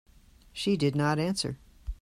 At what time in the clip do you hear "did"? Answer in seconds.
0.77-0.95